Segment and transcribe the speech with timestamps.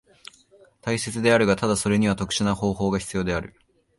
[0.81, 3.53] 大切であるが、ただそれには特殊な方法が必要である。